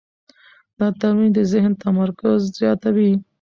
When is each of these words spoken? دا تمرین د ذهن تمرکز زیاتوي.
دا 0.77 0.87
تمرین 1.01 1.31
د 1.35 1.39
ذهن 1.53 1.71
تمرکز 1.83 2.39
زیاتوي. 2.59 3.11